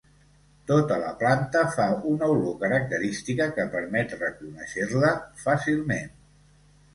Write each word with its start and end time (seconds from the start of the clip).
Tota 0.69 0.95
la 1.01 1.09
planta 1.17 1.59
fa 1.75 1.85
una 2.11 2.29
olor 2.35 2.55
característica 2.63 3.47
que 3.59 3.67
permet 3.77 4.17
reconèixer-la 4.23 5.13
fàcilment. 5.45 6.11